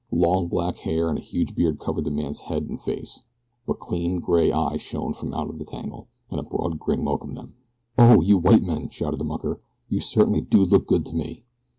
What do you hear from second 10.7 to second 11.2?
good to